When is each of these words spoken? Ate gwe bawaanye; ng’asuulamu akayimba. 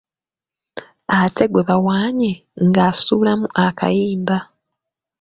Ate 1.19 1.43
gwe 1.51 1.65
bawaanye; 1.69 2.31
ng’asuulamu 2.65 3.45
akayimba. 3.65 4.37